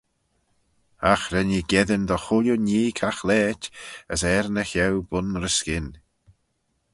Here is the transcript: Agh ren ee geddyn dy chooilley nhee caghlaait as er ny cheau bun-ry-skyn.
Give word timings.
Agh 1.11 1.27
ren 1.31 1.49
ee 1.57 1.67
geddyn 1.71 2.05
dy 2.09 2.17
chooilley 2.25 2.61
nhee 2.65 2.95
caghlaait 2.99 3.63
as 4.13 4.21
er 4.35 4.45
ny 4.53 4.63
cheau 4.71 4.95
bun-ry-skyn. 5.09 5.87